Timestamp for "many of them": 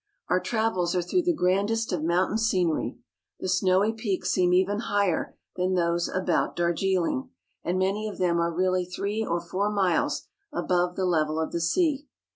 7.77-8.39